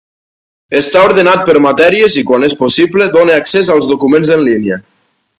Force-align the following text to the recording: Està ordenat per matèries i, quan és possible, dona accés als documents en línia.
Està 0.77 1.01
ordenat 1.09 1.43
per 1.49 1.55
matèries 1.65 2.15
i, 2.21 2.23
quan 2.29 2.45
és 2.47 2.57
possible, 2.61 3.09
dona 3.19 3.35
accés 3.43 3.69
als 3.75 3.85
documents 3.91 4.33
en 4.37 4.43
línia. 4.49 4.79